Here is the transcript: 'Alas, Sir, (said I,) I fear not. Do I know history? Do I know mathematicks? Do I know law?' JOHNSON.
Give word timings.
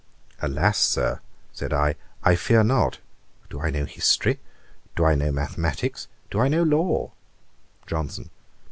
'Alas, 0.41 0.79
Sir, 0.79 1.19
(said 1.53 1.71
I,) 1.71 1.93
I 2.23 2.35
fear 2.35 2.63
not. 2.63 2.97
Do 3.51 3.59
I 3.59 3.69
know 3.69 3.85
history? 3.85 4.39
Do 4.95 5.05
I 5.05 5.13
know 5.13 5.31
mathematicks? 5.31 6.07
Do 6.31 6.39
I 6.39 6.47
know 6.47 6.63
law?' 6.63 7.11
JOHNSON. 7.85 8.31